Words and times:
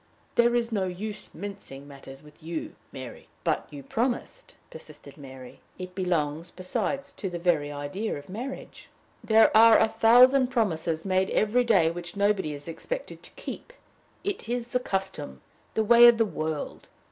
There 0.33 0.55
is 0.55 0.71
no 0.71 0.87
use 0.87 1.29
mincing 1.31 1.87
matters 1.87 2.23
with 2.23 2.41
you, 2.41 2.73
Mary." 2.91 3.27
"But 3.43 3.67
you 3.69 3.83
promised," 3.83 4.55
persisted 4.71 5.15
Mary. 5.15 5.59
"It 5.77 5.93
belongs, 5.93 6.49
besides, 6.49 7.11
to 7.11 7.29
the 7.29 7.37
very 7.37 7.71
idea 7.71 8.17
of 8.17 8.27
marriage." 8.27 8.89
"There 9.23 9.55
are 9.55 9.77
a 9.77 9.87
thousand 9.87 10.47
promises 10.47 11.05
made 11.05 11.29
every 11.29 11.63
day 11.63 11.91
which 11.91 12.15
nobody 12.17 12.51
is 12.51 12.67
expected 12.67 13.21
to 13.21 13.29
keep. 13.35 13.73
It 14.23 14.49
is 14.49 14.69
the 14.69 14.79
custom, 14.79 15.41
the 15.75 15.83
way 15.83 16.07
of 16.07 16.17
the 16.17 16.25
world! 16.25 16.89